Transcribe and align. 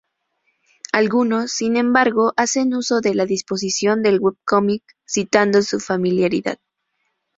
Algunos, 0.93 1.51
sin 1.51 1.77
embargo, 1.77 2.33
hacen 2.35 2.73
uso 2.73 3.01
de 3.01 3.13
la 3.13 3.27
disposición 3.27 4.01
del 4.01 4.19
webcomic, 4.19 4.81
citando 5.05 5.61
su 5.61 5.79
familiaridad. 5.79 6.57